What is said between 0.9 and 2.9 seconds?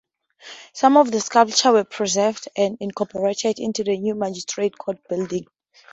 of the sculptures were preserved and